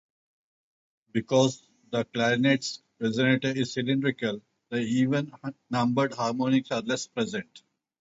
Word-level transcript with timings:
Because 1.11 1.67
the 1.91 2.03
clarinet's 2.05 2.81
resonator 2.99 3.55
is 3.55 3.73
cylindrical, 3.73 4.41
the 4.69 4.79
even-numbered 4.79 6.15
harmonics 6.15 6.71
are 6.71 6.81
less 6.81 7.05
present. 7.05 7.61